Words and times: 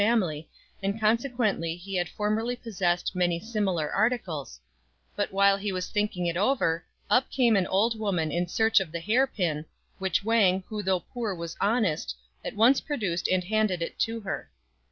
67 0.01 0.45
and 0.81 0.99
consequently 0.99 1.75
he 1.75 1.95
had 1.95 2.09
formerly 2.09 2.55
possessed 2.55 3.15
many 3.15 3.39
similar 3.39 3.91
articles; 3.91 4.59
but 5.15 5.31
while 5.31 5.57
he 5.57 5.71
was 5.71 5.91
thinking 5.91 6.25
it 6.25 6.35
over 6.35 6.83
up 7.07 7.29
came 7.29 7.55
an 7.55 7.67
old 7.67 7.99
woman 7.99 8.31
in 8.31 8.47
search 8.47 8.79
of 8.79 8.91
the 8.91 8.99
hair 8.99 9.27
pin, 9.27 9.63
which 9.99 10.23
Wang, 10.23 10.63
who 10.67 10.81
though 10.81 11.01
poor 11.01 11.35
was 11.35 11.55
honest, 11.61 12.15
at 12.43 12.55
once 12.55 12.81
produced 12.81 13.27
and 13.27 13.43
handed 13.43 13.93
to 13.99 14.21
her. 14.21 14.49